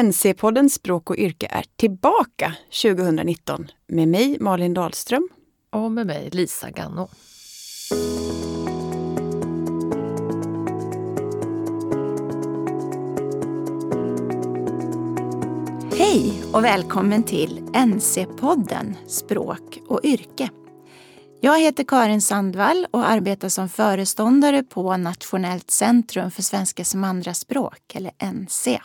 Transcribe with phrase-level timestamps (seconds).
[0.00, 5.28] NC-podden Språk och yrke är tillbaka 2019 med mig Malin Dahlström.
[5.70, 7.08] Och med mig Lisa Ganno.
[15.98, 20.50] Hej och välkommen till NC-podden Språk och yrke.
[21.40, 27.94] Jag heter Karin Sandvall och arbetar som föreståndare på Nationellt centrum för svenska som andraspråk,
[27.94, 28.80] eller NC.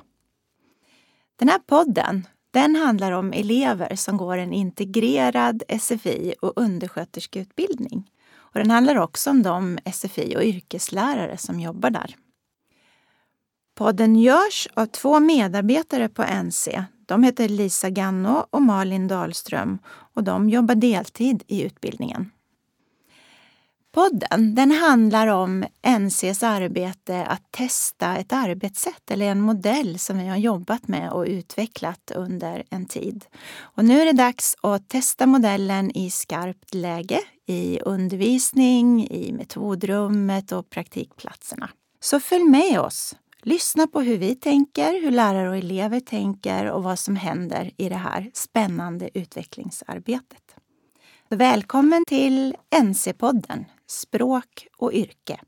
[1.36, 8.12] Den här podden den handlar om elever som går en integrerad SFI och undersköterskeutbildning.
[8.36, 12.16] Och den handlar också om de SFI och yrkeslärare som jobbar där.
[13.76, 16.84] Podden görs av två medarbetare på NC.
[17.06, 22.32] De heter Lisa Ganno och Malin Dahlström och de jobbar deltid i utbildningen.
[23.96, 25.66] Podden den handlar om
[26.00, 31.26] NCs arbete att testa ett arbetssätt eller en modell som vi har jobbat med och
[31.28, 33.26] utvecklat under en tid.
[33.60, 40.52] Och nu är det dags att testa modellen i skarpt läge i undervisning, i metodrummet
[40.52, 41.70] och praktikplatserna.
[42.00, 43.16] Så följ med oss!
[43.42, 47.90] Lyssna på hur vi tänker, hur lärare och elever tänker och vad som händer i
[47.90, 50.56] det här spännande utvecklingsarbetet.
[51.30, 55.40] Välkommen till NC-podden Språk och yrke.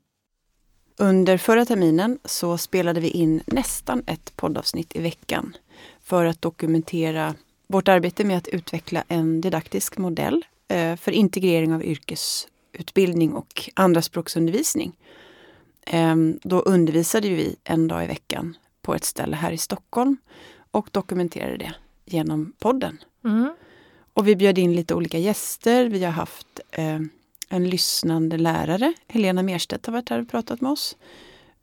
[0.96, 5.56] Under förra terminen så spelade vi in nästan ett poddavsnitt i veckan
[6.00, 7.34] för att dokumentera
[7.66, 14.96] vårt arbete med att utveckla en didaktisk modell eh, för integrering av yrkesutbildning och andraspråksundervisning.
[15.86, 20.16] Ehm, då undervisade vi en dag i veckan på ett ställe här i Stockholm
[20.70, 22.98] och dokumenterade det genom podden.
[23.24, 23.54] Mm.
[24.12, 25.88] Och vi bjöd in lite olika gäster.
[25.88, 27.00] Vi har haft eh,
[27.48, 28.92] en lyssnande lärare.
[29.08, 30.96] Helena Merstedt har varit här och pratat med oss.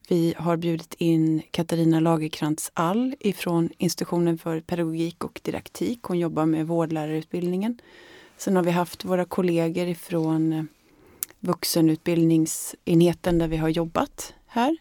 [0.09, 5.99] Vi har bjudit in Katarina Lagerkrantz All ifrån Institutionen för pedagogik och didaktik.
[6.03, 7.79] Hon jobbar med vårdlärarutbildningen.
[8.37, 10.63] Sen har vi haft våra kollegor ifrån eh,
[11.39, 14.77] vuxenutbildningsenheten där vi har jobbat här.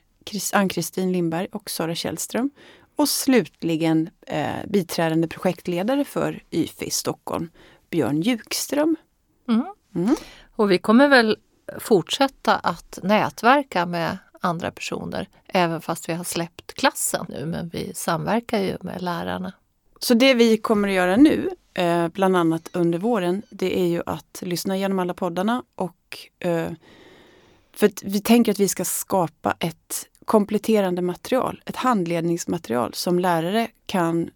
[0.53, 2.51] Ann-Kristin Lindberg och Sara Källström.
[2.97, 7.51] Och slutligen eh, biträdande projektledare för YFE i Stockholm,
[7.91, 8.97] Björn Ljukström.
[9.49, 9.65] Mm.
[9.95, 10.17] Mm.
[10.57, 11.37] Och vi kommer väl
[11.79, 17.95] fortsätta att nätverka med andra personer även fast vi har släppt klassen nu, men vi
[17.95, 19.53] samverkar ju med lärarna.
[19.99, 24.03] Så det vi kommer att göra nu, eh, bland annat under våren, det är ju
[24.07, 26.73] att lyssna igenom alla poddarna och eh,
[27.73, 34.31] för vi tänker att vi ska skapa ett kompletterande material, ett handledningsmaterial som lärare kan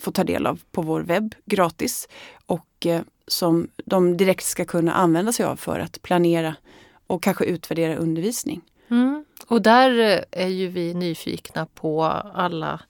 [0.00, 2.08] få ta del av på vår webb gratis
[2.46, 6.54] och eh, som de direkt ska kunna använda sig av för att planera
[7.06, 8.60] och kanske utvärdera undervisning.
[8.88, 9.24] Mm.
[9.46, 12.04] Och där eh, är ju vi nyfikna på
[12.34, 12.80] alla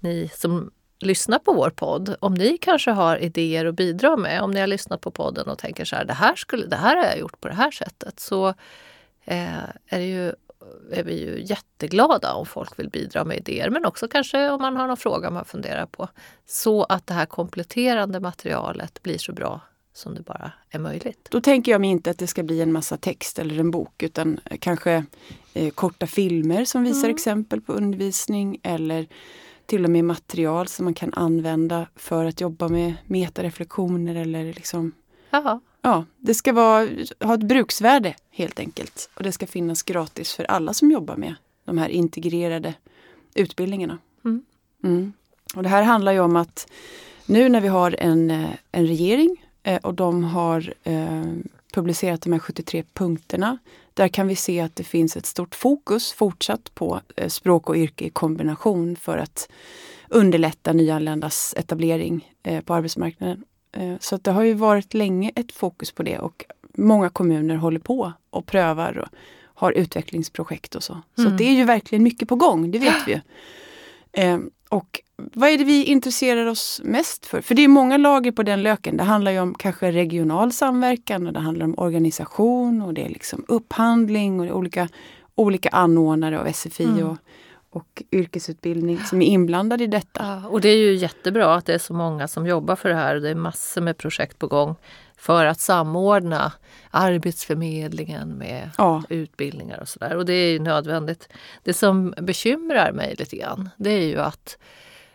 [0.00, 0.70] ni som
[1.00, 2.16] lyssnar på vår podd.
[2.20, 5.58] Om ni kanske har idéer att bidra med, om ni har lyssnat på podden och
[5.58, 8.20] tänker så här, det här, skulle, det här har jag gjort på det här sättet,
[8.20, 8.48] så
[9.24, 10.32] eh, är det ju
[10.92, 14.76] är vi ju jätteglada om folk vill bidra med idéer men också kanske om man
[14.76, 16.08] har någon fråga man funderar på.
[16.46, 19.60] Så att det här kompletterande materialet blir så bra
[20.00, 21.28] som det bara är möjligt.
[21.30, 24.02] Då tänker jag mig inte att det ska bli en massa text eller en bok
[24.02, 25.04] utan kanske
[25.54, 27.14] eh, korta filmer som visar mm.
[27.14, 29.06] exempel på undervisning eller
[29.66, 34.92] till och med material som man kan använda för att jobba med metareflektioner eller liksom
[35.30, 35.60] Jaha.
[35.82, 36.88] Ja, det ska vara,
[37.20, 39.10] ha ett bruksvärde helt enkelt.
[39.14, 41.34] Och det ska finnas gratis för alla som jobbar med
[41.64, 42.74] de här integrerade
[43.34, 43.98] utbildningarna.
[44.24, 44.42] Mm.
[44.84, 45.12] Mm.
[45.56, 46.70] Och det här handlar ju om att
[47.26, 49.49] nu när vi har en, eh, en regering eh,
[49.82, 51.24] och de har eh,
[51.72, 53.58] publicerat de här 73 punkterna.
[53.94, 57.76] Där kan vi se att det finns ett stort fokus fortsatt på eh, språk och
[57.76, 59.48] yrke i kombination för att
[60.08, 63.44] underlätta nyanländas etablering eh, på arbetsmarknaden.
[63.72, 66.44] Eh, så det har ju varit länge ett fokus på det och
[66.74, 69.08] många kommuner håller på och prövar och
[69.42, 71.02] har utvecklingsprojekt och så.
[71.14, 71.36] Så mm.
[71.36, 73.20] det är ju verkligen mycket på gång, det vet vi.
[74.12, 74.38] Eh,
[74.68, 75.00] och
[75.32, 77.40] vad är det vi intresserar oss mest för?
[77.40, 78.96] För det är många lager på den löken.
[78.96, 83.08] Det handlar ju om kanske regional samverkan och det handlar om organisation och det är
[83.08, 84.88] liksom upphandling och det är olika,
[85.34, 87.06] olika anordnare av SFI mm.
[87.06, 87.16] och
[87.72, 90.40] och yrkesutbildning som är inblandade i detta.
[90.42, 92.94] Ja, och det är ju jättebra att det är så många som jobbar för det
[92.94, 93.16] här.
[93.16, 94.76] Det är massor med projekt på gång
[95.16, 96.52] för att samordna
[96.90, 99.02] Arbetsförmedlingen med ja.
[99.08, 100.16] utbildningar och sådär.
[100.16, 101.28] Och det är nödvändigt.
[101.62, 104.58] Det som bekymrar mig lite grann det är ju att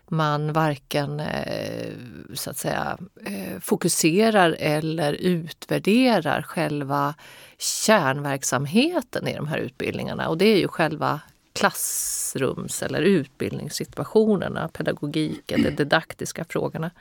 [0.08, 1.94] man varken eh,
[2.34, 7.16] så att säga, eh, fokuserar eller utvärderar själva
[7.58, 11.22] kärnverksamheten i de här utbildningarna och det är ju själva
[11.54, 16.92] klassrums eller utbildningssituationerna, pedagogiken, de didaktiska frågorna.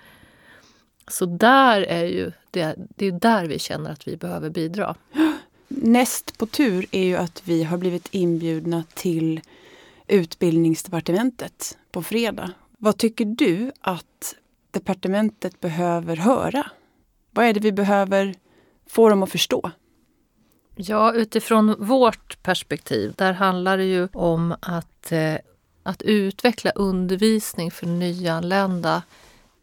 [1.08, 4.94] Så där är ju det, det är där vi känner att vi behöver bidra.
[5.68, 9.40] Näst på tur är ju att vi har blivit inbjudna till
[10.06, 12.52] Utbildningsdepartementet på fredag.
[12.84, 14.34] Vad tycker du att
[14.70, 16.66] departementet behöver höra?
[17.30, 18.34] Vad är det vi behöver
[18.86, 19.70] få dem att förstå?
[20.76, 25.36] Ja, utifrån vårt perspektiv, där handlar det ju om att, eh,
[25.82, 29.02] att utveckla undervisning för nyanlända.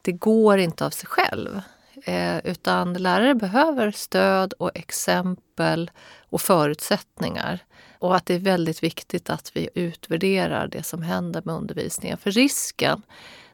[0.01, 1.61] Det går inte av sig själv.
[2.03, 5.91] Eh, utan lärare behöver stöd och exempel
[6.29, 7.59] och förutsättningar.
[8.01, 12.17] Och att det är väldigt viktigt att vi utvärderar det som händer med undervisningen.
[12.17, 13.01] För risken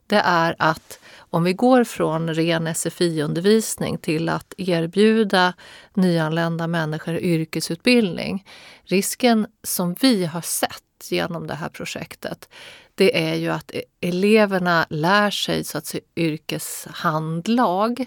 [0.08, 5.54] det är att om vi går från ren SFI-undervisning till att erbjuda
[5.94, 8.46] nyanlända människor yrkesutbildning.
[8.84, 12.50] Risken som vi har sett genom det här projektet
[12.96, 18.06] det är ju att e- eleverna lär sig så att säga, yrkeshandlag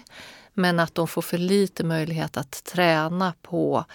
[0.53, 3.85] men att de får för lite möjlighet att träna på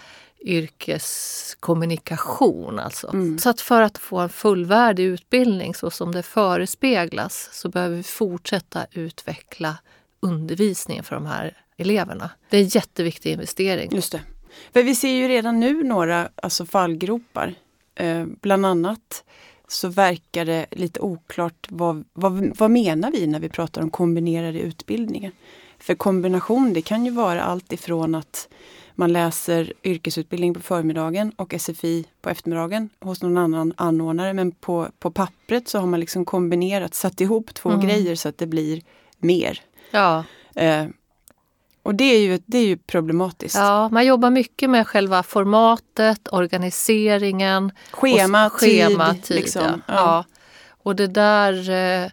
[0.41, 2.79] yrkeskommunikation.
[2.79, 3.07] Alltså.
[3.07, 3.39] Mm.
[3.39, 8.03] Så att för att få en fullvärdig utbildning så som det förespeglas så behöver vi
[8.03, 9.77] fortsätta utveckla
[10.19, 12.29] undervisningen för de här eleverna.
[12.49, 13.95] Det är en jätteviktig investering.
[13.95, 14.21] Just det.
[14.73, 17.55] För vi ser ju redan nu några alltså fallgropar.
[17.95, 19.23] Eh, bland annat
[19.67, 24.59] så verkar det lite oklart vad, vad, vad menar vi när vi pratar om kombinerade
[24.59, 25.31] utbildningar.
[25.79, 28.47] För kombination det kan ju vara allt ifrån att
[28.97, 34.33] man läser yrkesutbildning på förmiddagen och SFI på eftermiddagen hos någon annan anordnare.
[34.33, 37.85] Men på, på pappret så har man liksom kombinerat, satt ihop två mm.
[37.85, 38.81] grejer så att det blir
[39.17, 39.61] mer.
[39.91, 40.23] Ja.
[40.55, 40.85] Eh,
[41.83, 43.55] och det är, ju, det är ju problematiskt.
[43.55, 47.71] Ja, man jobbar mycket med själva formatet, organiseringen.
[47.91, 49.23] Schema, och, schema tid.
[49.23, 49.81] tid liksom.
[49.87, 49.93] ja.
[49.93, 50.25] ja.
[50.83, 51.69] Och det där...
[51.69, 52.11] Eh,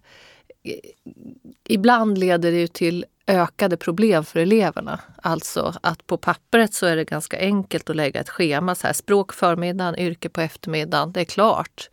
[1.69, 5.01] ibland leder det ju till ökade problem för eleverna.
[5.23, 8.75] Alltså att på pappret så är det ganska enkelt att lägga ett schema.
[8.75, 11.13] Så här, språk förmiddagen, yrke på eftermiddagen.
[11.13, 11.91] Det är klart.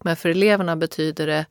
[0.00, 1.46] Men för eleverna betyder det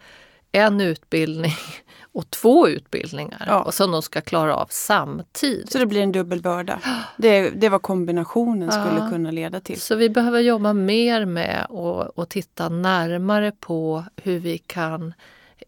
[0.52, 1.56] en utbildning
[2.12, 3.64] och två utbildningar ja.
[3.64, 5.72] och som de ska klara av samtidigt.
[5.72, 6.80] Så det blir en dubbel börda.
[7.18, 8.86] Det, det är vad kombinationen ja.
[8.86, 9.82] skulle kunna leda till.
[9.82, 15.14] Så vi behöver jobba mer med och, och titta närmare på hur vi kan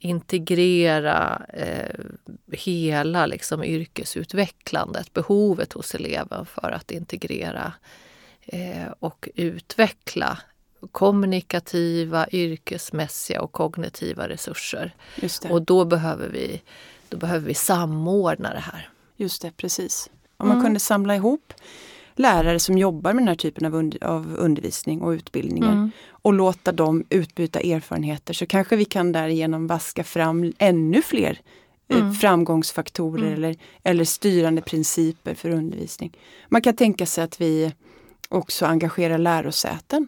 [0.04, 2.00] integrera eh,
[2.52, 7.74] hela liksom, yrkesutvecklandet, behovet hos eleven för att integrera
[8.46, 10.38] eh, och utveckla
[10.92, 14.96] kommunikativa, yrkesmässiga och kognitiva resurser.
[15.50, 16.62] Och då behöver, vi,
[17.10, 18.90] då behöver vi samordna det här.
[19.16, 20.10] Just det, precis.
[20.38, 20.66] Om man mm.
[20.66, 21.54] kunde samla ihop
[22.16, 25.92] lärare som jobbar med den här typen av, und av undervisning och utbildningar mm.
[26.10, 31.40] och låta dem utbyta erfarenheter så kanske vi kan därigenom vaska fram ännu fler
[31.88, 32.14] eh, mm.
[32.14, 33.34] framgångsfaktorer mm.
[33.34, 36.18] Eller, eller styrande principer för undervisning.
[36.50, 37.74] Man kan tänka sig att vi
[38.30, 40.08] också engagerar lärosäten.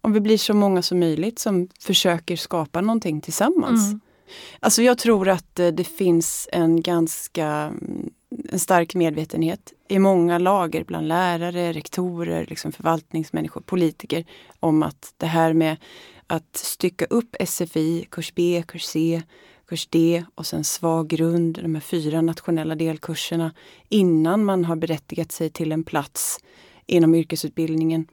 [0.00, 3.86] Om vi blir så många som möjligt som försöker skapa någonting tillsammans.
[3.86, 4.00] Mm.
[4.60, 8.10] Alltså jag tror att eh, det finns en ganska mm,
[8.48, 14.24] en stark medvetenhet i många lager bland lärare, rektorer, liksom förvaltningsmänniskor, politiker
[14.60, 15.76] om att det här med
[16.26, 19.22] att stycka upp SFI, kurs B, kurs C,
[19.68, 23.52] kurs D och sen svag grund, de här fyra nationella delkurserna
[23.88, 26.38] innan man har berättigat sig till en plats
[26.86, 28.06] inom yrkesutbildningen.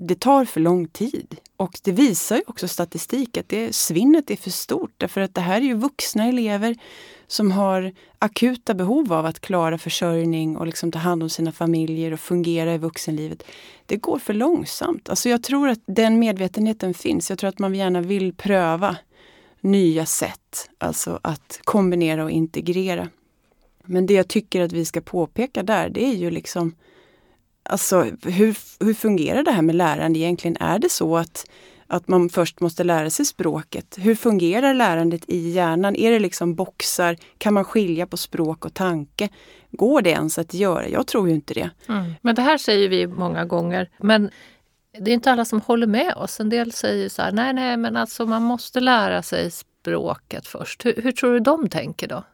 [0.00, 4.36] Det tar för lång tid och det visar ju också statistik att det, svinnet är
[4.36, 6.76] för stort därför att det här är ju vuxna elever
[7.26, 12.12] som har akuta behov av att klara försörjning och liksom ta hand om sina familjer
[12.12, 13.42] och fungera i vuxenlivet.
[13.86, 15.08] Det går för långsamt.
[15.08, 17.30] Alltså jag tror att den medvetenheten finns.
[17.30, 18.96] Jag tror att man gärna vill pröva
[19.60, 23.08] nya sätt, alltså att kombinera och integrera.
[23.84, 26.74] Men det jag tycker att vi ska påpeka där, det är ju liksom
[27.68, 30.56] Alltså hur, hur fungerar det här med lärande egentligen?
[30.60, 31.46] Är det så att
[31.88, 33.96] att man först måste lära sig språket.
[33.98, 35.96] Hur fungerar lärandet i hjärnan?
[35.96, 37.16] Är det liksom boxar?
[37.38, 39.28] Kan man skilja på språk och tanke?
[39.70, 40.88] Går det ens att göra?
[40.88, 41.70] Jag tror ju inte det.
[41.88, 42.12] Mm.
[42.20, 43.90] Men det här säger vi många gånger.
[43.98, 44.30] Men
[44.98, 46.40] det är inte alla som håller med oss.
[46.40, 50.84] En del säger så här, nej, nej, men alltså man måste lära sig språket först.
[50.84, 52.24] Hur, hur tror du de tänker då?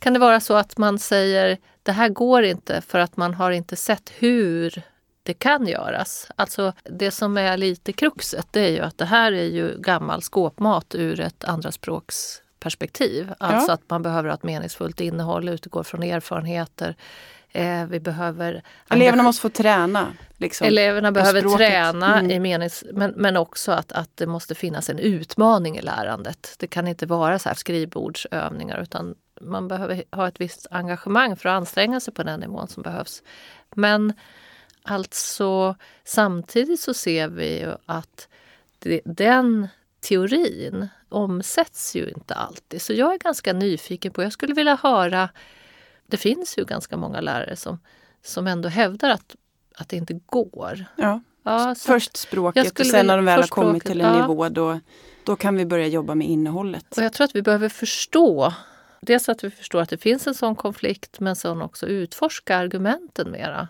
[0.00, 3.50] Kan det vara så att man säger det här går inte för att man har
[3.50, 4.82] inte sett hur
[5.22, 6.28] det kan göras.
[6.36, 10.22] Alltså det som är lite kruxet det är ju att det här är ju gammal
[10.22, 13.32] skåpmat ur ett andraspråksperspektiv.
[13.38, 13.74] Alltså ja.
[13.74, 16.96] att man behöver ha ett meningsfullt innehåll, utgår från erfarenheter,
[17.52, 18.62] Eh, vi behöver...
[18.90, 20.06] Eleverna måste få träna.
[20.36, 21.58] Liksom, Eleverna behöver språket.
[21.58, 22.30] träna, Mm.
[22.30, 26.54] i menings, men, men också att, att det måste finnas en utmaning i lärandet.
[26.58, 31.48] Det kan inte vara så här skrivbordsövningar utan man behöver ha ett visst engagemang för
[31.48, 33.22] att anstränga sig på den nivån som behövs.
[33.74, 34.12] Men
[34.82, 38.28] alltså samtidigt så ser vi ju att
[38.78, 39.68] det, den
[40.00, 42.82] teorin omsätts ju inte alltid.
[42.82, 45.28] Så jag är ganska nyfiken på, jag skulle vilja höra,
[46.06, 47.78] det finns ju ganska många lärare som,
[48.22, 49.36] som ändå hävdar att,
[49.76, 50.84] att det inte går.
[50.96, 51.20] Ja.
[51.42, 54.20] Ja, Först språket och sen när de väl har kommit språket, till en ja.
[54.20, 54.80] nivå då,
[55.24, 56.96] då kan vi börja jobba med innehållet.
[56.96, 58.52] Och jag tror att vi behöver förstå,
[59.00, 63.30] dels att vi förstår att det finns en sån konflikt men sen också utforska argumenten
[63.30, 63.68] mera.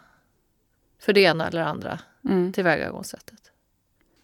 [1.00, 2.52] För det ena eller andra Mm.
[2.52, 3.50] tillvägagångssättet.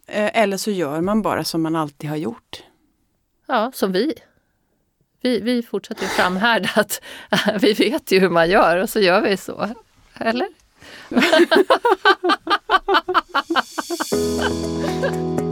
[0.06, 2.62] Eh, Eller så gör man bara som man alltid har gjort.
[3.46, 4.14] Ja, som vi.
[5.20, 7.00] Vi, vi fortsätter ju framhärda att
[7.60, 9.68] vi vet ju hur man gör och så gör vi så.
[10.14, 10.48] Eller?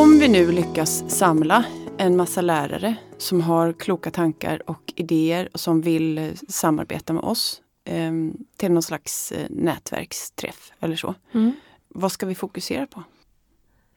[0.00, 1.64] Om vi nu lyckas samla
[1.98, 7.24] en massa lärare som har kloka tankar och idéer och som vill eh, samarbeta med
[7.24, 8.12] oss eh,
[8.56, 11.14] till någon slags eh, nätverksträff eller så.
[11.32, 11.52] Mm.
[11.88, 13.02] Vad ska vi fokusera på?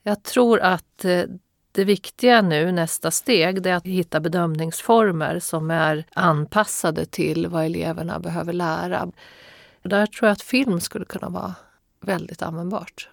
[0.03, 1.23] Jag tror att eh,
[1.71, 7.65] det viktiga nu, nästa steg, det är att hitta bedömningsformer som är anpassade till vad
[7.65, 9.11] eleverna behöver lära.
[9.83, 11.55] Där tror jag att film skulle kunna vara
[12.01, 13.09] väldigt användbart.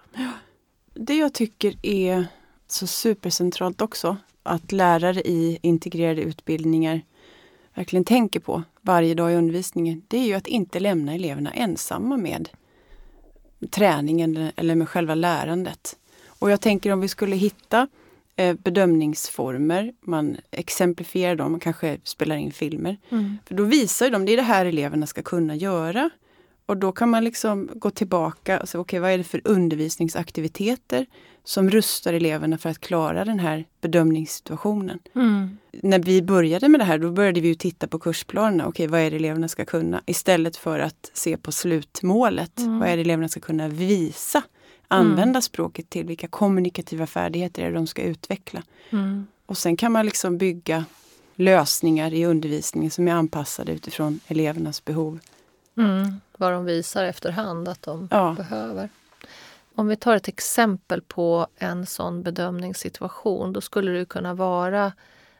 [0.93, 2.27] Det jag tycker är
[2.71, 7.01] så supercentralt också, att lärare i integrerade utbildningar
[7.73, 12.17] verkligen tänker på varje dag i undervisningen, det är ju att inte lämna eleverna ensamma
[12.17, 12.49] med
[13.69, 15.95] träningen eller med själva lärandet.
[16.27, 17.87] Och jag tänker om vi skulle hitta
[18.35, 22.97] eh, bedömningsformer, man exemplifierar dem, man kanske spelar in filmer.
[23.45, 26.09] För då visar de, det är det här eleverna ska kunna göra.
[26.65, 31.05] Och då kan man liksom gå tillbaka och säga, okej vad är det för undervisningsaktiviteter
[31.43, 34.99] som rustar eleverna för att klara den här bedömningssituationen.
[35.71, 38.67] När vi började med det här, då började vi ju titta på kursplanerna.
[38.67, 40.01] Okej, vad är det eleverna ska kunna?
[40.05, 42.51] Istället för att se på slutmålet.
[42.55, 44.43] Vad är det eleverna ska kunna visa?
[44.87, 48.63] Använda språket till vilka kommunikativa färdigheter är det de ska utveckla.
[48.89, 49.27] Mm.
[49.45, 50.85] Och sen kan man liksom bygga
[51.35, 55.19] lösningar i undervisningen som är anpassade utifrån elevernas behov.
[55.77, 56.13] Mm.
[56.41, 58.33] Vad de visar efterhand att de Ja.
[58.37, 58.89] behöver.
[59.75, 64.93] Om vi tar ett exempel på en sån bedömningssituation, då skulle det kunna vara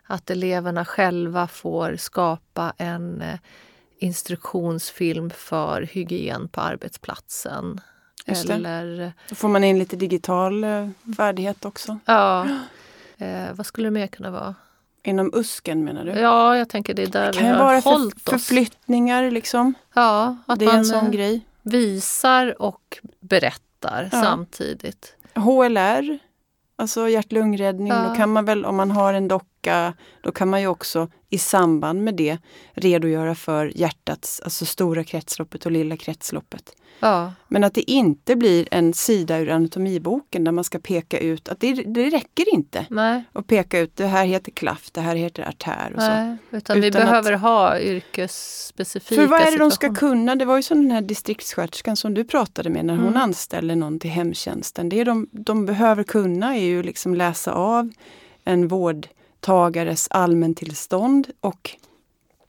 [0.03, 3.39] att eleverna själva får skapa en eh,
[3.97, 7.81] instruktionsfilm för hygien på arbetsplatsen.
[8.25, 11.99] Eller, Då får man in lite digital eh, färdighet också.
[12.05, 12.43] ja,
[13.17, 14.55] eh, vad skulle det mer kunna vara?
[15.03, 16.11] Inom USKen menar du?
[16.11, 18.23] Ja, jag tänker det är där det vi kan har vara hållit oss.
[18.23, 19.73] förflyttningar liksom.
[19.93, 21.41] Ja, att Det är man en sån eh, grej.
[21.61, 24.21] visar och berättar Ja.
[24.23, 25.15] samtidigt.
[25.35, 26.19] HLR,
[26.75, 28.05] alltså hjärt-lungräddning, Ja.
[28.09, 31.37] då kan man väl om man har en docka, då kan man ju också i
[31.37, 32.37] samband med det
[32.73, 36.75] redogöra för hjärtats, alltså stora kretsloppet och lilla kretsloppet.
[37.01, 41.49] Ja, Men att det inte blir en sida ur anatomiboken där man ska peka ut
[41.49, 43.23] att det, det räcker inte nej.
[43.33, 46.07] att peka ut det här heter klaff, det här heter artär och så.
[46.07, 50.35] Nej, utan, vi Utan att- behöver ha yrkesspecifika För vad är det de ska kunna?
[50.35, 53.21] Det var ju som den här distriktssköterskan som du pratade med när hon Mm.
[53.21, 54.89] anställer någon till hemtjänsten.
[54.89, 57.89] Det de, de behöver kunna är ju liksom läsa av
[58.43, 61.71] en vårdtagares allmäntillstånd och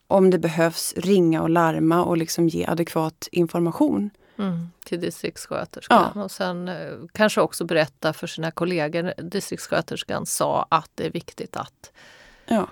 [0.07, 4.11] om det behövs ringa och larma och liksom ge adekvat information.
[4.39, 6.13] Mm, till distriktssköterskan.
[6.15, 6.23] Ja.
[6.23, 9.15] Och sen eh, kanske också berätta för sina kollegor.
[9.23, 11.93] Distriktssköterskan sa att det är viktigt att
[12.47, 12.69] Ja.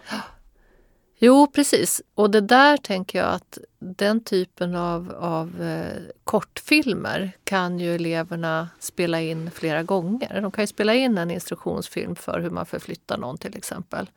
[1.23, 2.03] Jo, precis.
[2.15, 8.69] Och det där tänker jag att den typen av, av eh, kortfilmer kan ju eleverna
[8.79, 10.41] spela in flera gånger.
[10.41, 14.11] De kan ju spela in en instruktionsfilm för hur man förflyttar någon till exempel.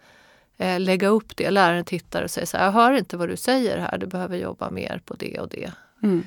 [0.58, 3.38] Eh, lägga upp det, läraren tittar och säger så här, jag hör inte vad du
[3.38, 5.72] säger här, du behöver jobba mer på det och det.
[6.04, 6.24] Mm.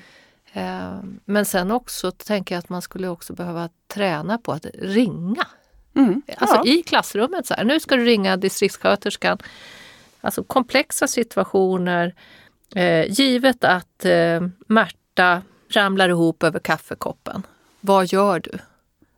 [0.56, 5.46] Eh, men sen också tänker jag att man skulle också behöva träna på att ringa.
[5.94, 6.22] Mm.
[6.36, 6.66] Alltså ja.
[6.66, 7.46] i klassrummet.
[7.46, 9.38] Så här, nu ska du ringa distriktssköterskan.
[10.20, 12.14] Alltså komplexa situationer.
[12.74, 17.42] Eh, givet att eh, Märta ramlar ihop över kaffekoppen.
[17.80, 18.58] Vad gör du?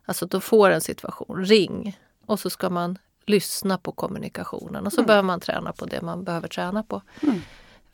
[0.05, 1.45] Alltså då får en situation.
[1.45, 1.99] Ring.
[2.25, 4.85] Och så ska man lyssna på kommunikationen.
[4.85, 7.01] Och så behöver man träna på det man behöver träna på.
[7.21, 7.41] Mm.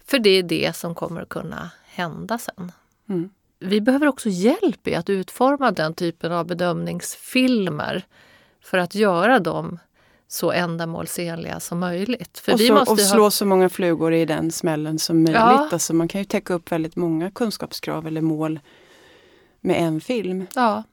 [0.05, 2.71] För det är det som kommer att kunna hända sen.
[3.09, 3.29] Mm.
[3.59, 8.05] Vi behöver också hjälp i att utforma den typen av bedömningsfilmer
[8.61, 9.79] för att göra dem
[10.27, 12.39] så ändamålsenliga som möjligt.
[12.39, 13.31] För och, vi så, måste och slå ha...
[13.31, 15.35] så många flugor i den smällen som möjligt.
[15.35, 15.69] Ja.
[15.71, 18.59] Alltså man kan ju täcka upp väldigt många kunskapskrav eller mål
[19.61, 20.47] med en film.
[20.55, 20.83] Ja.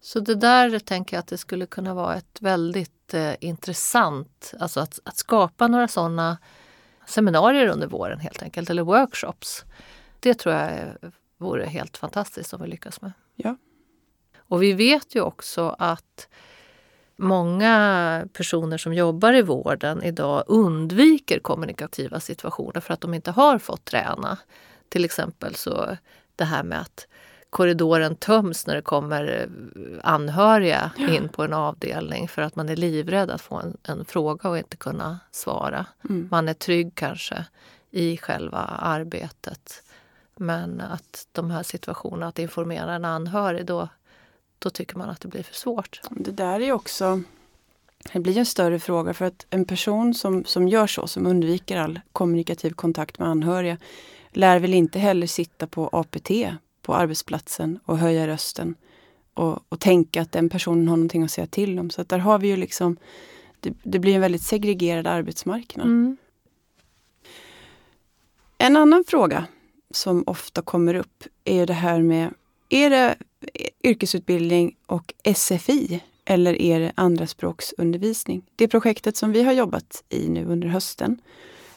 [0.00, 4.80] Så det där tänker jag att det skulle kunna vara ett väldigt eh, intressant, alltså
[4.80, 6.38] att, att skapa några sådana
[7.06, 9.64] seminarier under våren helt enkelt, eller workshops.
[10.20, 10.70] Det tror jag
[11.38, 13.12] vore helt fantastiskt om vi lyckas med.
[13.34, 13.56] Ja.
[14.38, 16.28] Och vi vet ju också att
[17.16, 23.58] många personer som jobbar i vården idag undviker kommunikativa situationer för att de inte har
[23.58, 24.38] fått träna.
[24.88, 25.96] Till exempel så
[26.36, 27.06] det här med att
[27.50, 29.48] korridoren töms när det kommer
[30.02, 31.08] anhöriga Ja.
[31.08, 34.58] in på en avdelning för att man är livrädd att få en, en fråga och
[34.58, 35.86] inte kunna svara.
[36.08, 36.28] Mm.
[36.30, 37.44] Man är trygg kanske
[37.90, 39.82] i själva arbetet.
[40.36, 43.88] Men att de här situationerna, att informera en anhörig, då,
[44.58, 46.00] då tycker man att det blir för svårt.
[46.10, 47.22] Det där är också
[48.12, 51.76] det blir en större fråga för att en person som, som gör så, som undviker
[51.76, 53.78] all kommunikativ kontakt med anhöriga,
[54.30, 56.30] lär väl inte heller sitta på APT
[56.82, 58.74] på arbetsplatsen och höja rösten
[59.34, 61.90] och, och tänka att den personen har någonting att säga till om.
[61.90, 62.96] Så att där har vi ju liksom,
[63.60, 65.86] det, det blir en väldigt segregerad arbetsmarknad.
[65.86, 66.16] Mm.
[68.58, 69.46] En annan fråga
[69.90, 72.34] som ofta kommer upp är det här med,
[72.68, 73.16] är det
[73.84, 78.42] yrkesutbildning och SFI eller är det andraspråksundervisning?
[78.56, 81.20] Det projektet som vi har jobbat i nu under hösten,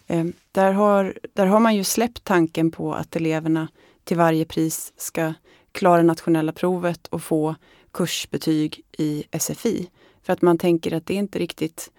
[0.08, 3.68] ehm, där, har, där har man ju släppt tanken på att eleverna
[4.04, 5.34] till varje pris ska
[5.72, 7.56] klara nationella provet och få
[7.92, 9.90] kursbetyg i SFI.
[10.24, 11.92] För att man tänker att det inte riktigt,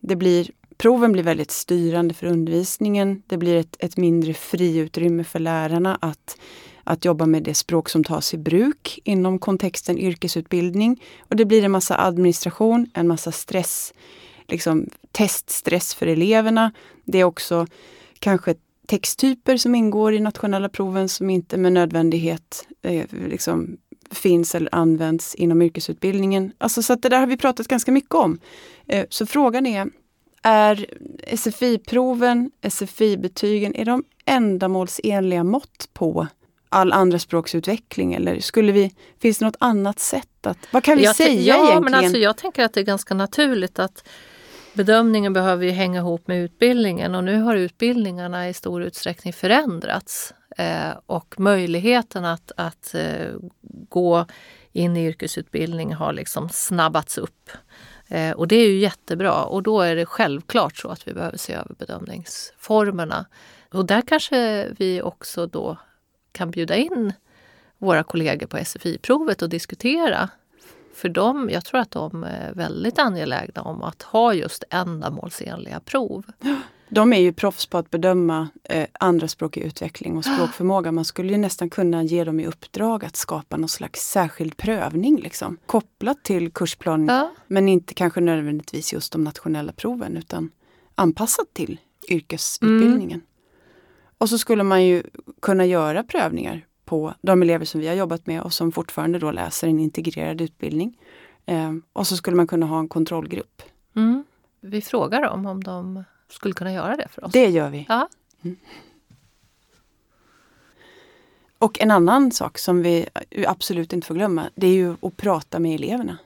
[0.00, 3.22] det blir Proven blir väldigt styrande för undervisningen.
[3.26, 6.38] Det blir ett, ett mindre friutrymme för lärarna att,
[6.84, 11.02] att jobba med det språk som tas i bruk inom kontexten yrkesutbildning.
[11.18, 13.94] Och det blir en massa administration, en massa stress,
[14.48, 16.72] liksom teststress för eleverna.
[17.04, 17.66] Det är också
[18.18, 18.54] kanske
[18.86, 23.76] texttyper som ingår i nationella proven som inte med nödvändighet eh, liksom
[24.10, 26.52] finns eller används inom yrkesutbildningen.
[26.58, 28.38] Alltså, så att det där har vi pratat ganska mycket om.
[28.86, 29.86] Eh, så frågan är,
[30.46, 30.86] är
[31.36, 36.26] SFI-proven, SFI-betygen, är de ändamålsenliga mått på
[36.68, 41.04] all andra språksutveckling eller skulle vi, finns det något annat sätt att, vad kan vi
[41.04, 41.84] Jag, säga ja, egentligen?
[41.84, 44.08] men alltså jag tänker att det är ganska naturligt att
[44.74, 50.34] bedömningen behöver ju hänga ihop med utbildningen och nu har utbildningarna i stor utsträckning förändrats.
[50.58, 53.34] Eh, och möjligheten att, att eh,
[53.88, 54.26] gå
[54.72, 57.50] in i yrkesutbildning har liksom snabbats upp.
[58.08, 61.38] Eh, och det är ju jättebra och då är det självklart så att vi behöver
[61.38, 63.26] se över bedömningsformerna.
[63.72, 65.78] Och där kanske vi också då
[66.32, 67.12] kan bjuda in
[67.78, 70.28] våra kollegor på SFI-provet och diskutera.
[70.94, 76.24] För dem, jag tror att de är väldigt angelägna om att ha just ändamålsenliga prov.
[76.88, 80.92] De är ju proffs på att bedöma eh, andra språk i utveckling och språkförmåga.
[80.92, 85.20] Man skulle ju nästan kunna ge dem i uppdrag att skapa någon slags särskild prövning
[85.20, 87.16] liksom, kopplat till kursplanen.
[87.16, 87.32] Ja.
[87.46, 90.50] Men inte kanske nödvändigtvis just de nationella proven utan
[90.94, 93.20] anpassat till yrkesutbildningen.
[94.18, 95.02] Och så skulle man ju
[95.42, 99.30] kunna göra prövningar på de elever som vi har jobbat med och som fortfarande då
[99.30, 100.98] läser en integrerad utbildning.
[101.46, 103.62] Eh, och så skulle man kunna ha en kontrollgrupp.
[103.96, 104.24] Mm.
[104.60, 107.32] Vi frågar dem om de skulle kunna göra det för oss.
[107.32, 107.86] Det gör vi.
[107.88, 108.08] Ja.
[111.58, 113.06] Och en annan sak som vi
[113.46, 116.18] absolut inte får glömma, det är ju att prata med eleverna.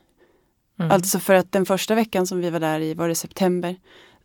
[0.78, 0.90] Mm.
[0.90, 3.76] Alltså för att den första veckan som vi var där i, var det september,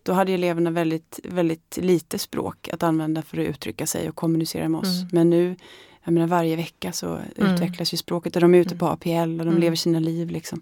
[0.03, 4.69] då hade eleverna väldigt, väldigt lite språk att använda för att uttrycka sig och kommunicera
[4.69, 5.01] med oss.
[5.01, 5.09] Mm.
[5.11, 5.55] Men nu,
[6.03, 9.45] jag menar varje vecka så utvecklas ju språket och de är ute på APL och
[9.45, 9.57] de Mm.
[9.57, 10.29] lever sina liv.
[10.29, 10.61] Liksom.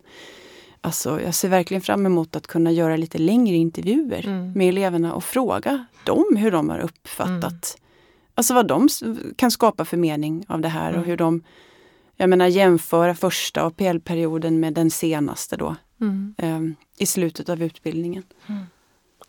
[0.85, 4.51] Alltså, jag ser verkligen fram emot att kunna göra lite längre intervjuer Mm.
[4.53, 7.79] med eleverna och fråga dem hur de har uppfattat Mm.
[8.35, 8.89] Alltså vad de
[9.35, 11.09] kan skapa för mening av det här och Mm.
[11.09, 11.43] hur de
[12.15, 16.35] jag menar jämföra första APL-perioden med den senaste då Mm.
[16.37, 16.61] eh,
[16.97, 18.23] i slutet av utbildningen.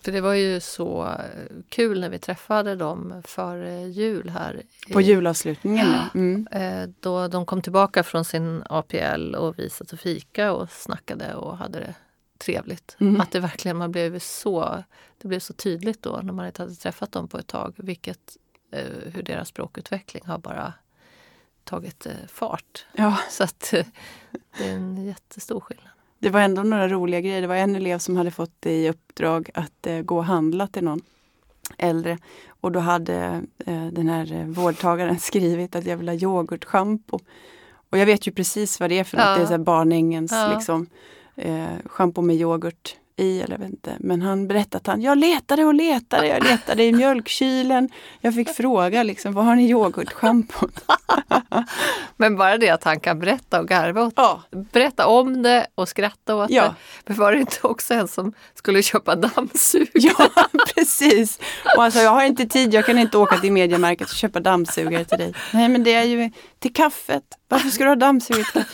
[0.04, 4.62] För det var ju så eh, kul när vi träffade dem före jul här.
[4.92, 5.86] På julavslutningen.
[5.92, 6.08] ja.
[6.14, 6.46] Mm.
[6.52, 11.34] Eh, Då de kom tillbaka från sin APL och vi satt och fika och snackade
[11.34, 11.94] och hade det
[12.38, 12.96] trevligt.
[13.00, 13.20] Mm.
[13.20, 14.84] Att det verkligen man blev så,
[15.18, 18.36] det blev så tydligt då när man inte hade träffat dem på ett tag vilket,
[18.72, 20.72] eh, hur deras språkutveckling har bara
[21.64, 22.86] tagit eh, fart.
[22.92, 23.86] Ja, Så att eh,
[24.58, 25.88] det är en jättestor skillnad.
[26.24, 27.40] Det var ändå några roliga grejer.
[27.40, 30.84] Det var en elev som hade fått i uppdrag att eh, gå och handla till
[30.84, 31.00] någon
[31.78, 32.18] äldre.
[32.60, 37.18] Och då hade eh, den här vårdtagaren skrivit att jag vill ha yoghurtschampo.
[37.90, 39.26] Och jag vet ju precis vad det är för något.
[39.26, 39.36] Ja.
[39.36, 40.52] Det är så här barnängens Ja.
[40.54, 40.86] liksom,
[41.36, 42.96] eh, schampo med yoghurt.
[43.16, 43.96] I, eller jag vet inte.
[44.00, 47.88] Men han berättade att han, jag letade och letade, jag letade i mjölkkylen.
[48.20, 50.84] Jag fick fråga liksom, vad har ni yoghurtschampot?
[52.16, 54.42] Men bara det att han kan berätta och garva åt ja.
[54.72, 56.62] Berätta om det och skratta åt Ja.
[56.62, 56.74] det.
[57.06, 59.88] Men var det inte också en som skulle köpa dammsugare?
[59.94, 61.38] ja, precis.
[61.76, 65.04] Och alltså, jag har inte tid, jag kan inte åka till Mediamarket och köpa dammsugare
[65.04, 65.34] till dig.
[65.52, 67.24] Nej, men det är ju till kaffet.
[67.48, 68.64] Varför ska du ha dammsugare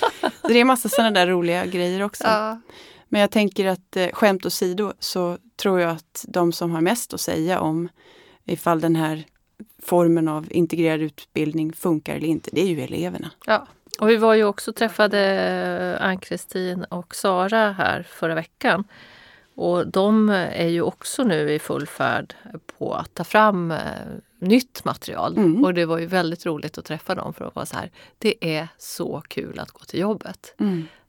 [0.43, 2.25] det är massa sådana där roliga grejer också.
[2.25, 2.61] Ja.
[3.13, 7.15] Men jag tänker att eh, skämt åsido så tror jag att de som har mest
[7.15, 7.89] att säga om
[8.45, 9.25] ifall den här
[9.83, 13.31] formen av integrerad utbildning funkar eller inte, det är ju eleverna.
[13.47, 13.67] Ja.
[14.01, 18.85] Och vi var ju också träffade Ann-Kristin och Sara här förra veckan.
[19.55, 22.35] Och de är ju också nu i full färd
[22.79, 23.79] på att ta fram eh,
[24.39, 25.37] nytt material.
[25.37, 25.65] Mm.
[25.65, 27.91] Och det var ju väldigt roligt att träffa dem för att vara så här.
[28.19, 30.55] Det är så kul att gå till jobbet.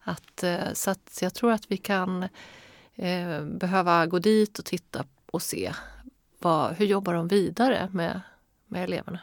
[0.03, 2.23] Att, eh, så att jag tror att vi kan
[2.95, 5.73] eh, behöva gå dit och titta och se
[6.39, 8.21] vad, hur jobbar de vidare med,
[8.67, 9.19] med eleverna.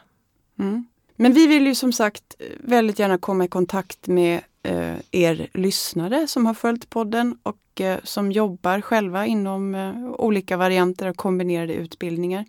[0.59, 0.87] Mm.
[1.15, 6.27] Men vi vill ju som sagt väldigt gärna komma i kontakt med eh, er lyssnare
[6.27, 11.73] som har följt podden och eh, som jobbar själva inom eh, olika varianter av kombinerade
[11.73, 12.45] utbildningar.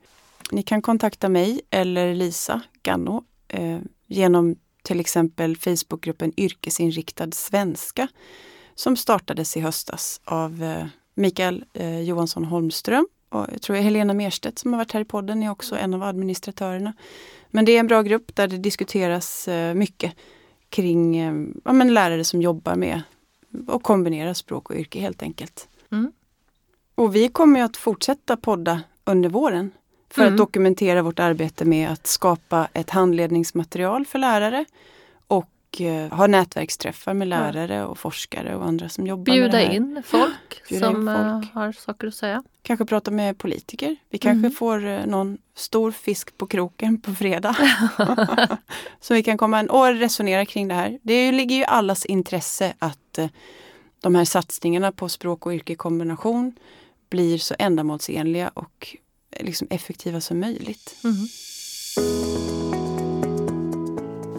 [0.50, 4.56] Ni kan kontakta mig eller Lisa Ganno eh, genom
[4.90, 8.08] till exempel Facebookgruppen Yrkesinriktad svenska
[8.74, 14.58] som startades i höstas av eh, Mikael eh, Johansson Holmström och jag tror Helena Merstedt
[14.58, 16.92] som har varit här i podden är också en av administratörerna.
[17.50, 20.14] Men det är en bra grupp där det diskuteras eh, mycket
[20.68, 21.20] kring
[21.64, 23.02] ja, men lärare som jobbar med
[23.68, 25.68] att kombinera språk och yrke helt enkelt.
[25.92, 26.12] Mm.
[26.94, 29.70] Och vi kommer att fortsätta podda under våren
[30.10, 30.34] för Mm.
[30.34, 34.64] att dokumentera vårt arbete med att skapa ett handledningsmaterial för lärare
[35.26, 39.58] och eh, ha nätverksträffar med lärare och forskare och andra som jobbar med det Bjuda
[39.58, 39.74] här.
[39.74, 41.54] in folk Bjuda in som eh, folk.
[41.54, 42.42] har saker att säga.
[42.62, 43.96] Kanske prata med politiker.
[44.10, 44.52] Vi kanske Mm.
[44.52, 47.56] får eh, någon stor fisk på kroken på fredag.
[49.00, 50.98] Så vi kan komma en och resonera kring det här.
[51.02, 53.26] Det ligger ju allas intresse att eh,
[54.00, 56.52] de här satsningarna på språk och yrke i kombination
[57.10, 58.96] blir så ändamålsenliga och
[59.40, 60.96] liksom effektiva som möjligt.
[61.04, 61.26] Mm.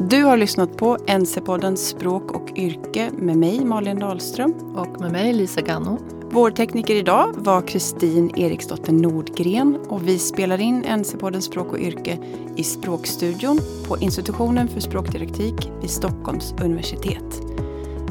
[0.10, 4.54] Du har lyssnat på NC-podden Språk och yrke med mig Malin Dahlström.
[4.76, 6.00] Och med mig Lisa Ganno.
[6.32, 12.18] Vår tekniker idag var Kristin Eriksdotter Nordgren och vi spelar in NC-podden Språk och yrke
[12.56, 17.42] i Språkstudion på Institutionen för språkdidaktik vid Stockholms universitet.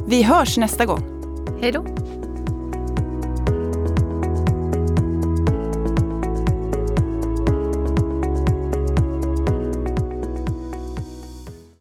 [0.07, 1.03] Vi hörs nästa gång!
[1.61, 1.85] Hej då!